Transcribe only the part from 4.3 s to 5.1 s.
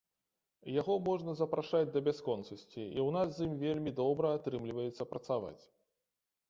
атрымліваецца